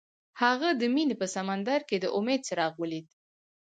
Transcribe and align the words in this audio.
هغه 0.41 0.69
د 0.79 0.81
مینه 0.93 1.15
په 1.21 1.27
سمندر 1.35 1.79
کې 1.89 1.97
د 1.99 2.05
امید 2.17 2.41
څراغ 2.47 2.73
ولید. 2.81 3.07